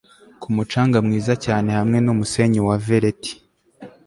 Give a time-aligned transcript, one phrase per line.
[0.41, 3.31] ku mucanga mwiza cyane hamwe n'umusenyi wa veleti